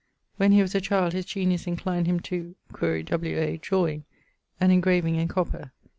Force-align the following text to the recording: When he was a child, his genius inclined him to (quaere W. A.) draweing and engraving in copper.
When 0.37 0.51
he 0.51 0.63
was 0.63 0.73
a 0.73 0.81
child, 0.81 1.13
his 1.13 1.27
genius 1.27 1.67
inclined 1.67 2.07
him 2.07 2.21
to 2.21 2.55
(quaere 2.73 3.03
W. 3.03 3.37
A.) 3.39 3.59
draweing 3.59 4.01
and 4.59 4.71
engraving 4.71 5.13
in 5.17 5.27
copper. 5.27 5.73